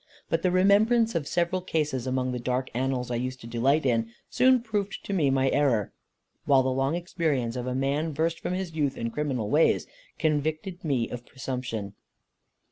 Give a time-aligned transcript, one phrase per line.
[0.29, 4.09] But the remembrance of several cases, among the dark annals I used to delight in,
[4.31, 5.91] soon proved to me my error;
[6.45, 9.85] while the long experience of a man, versed from his youth in criminal ways,
[10.17, 11.93] convicted me of presumption.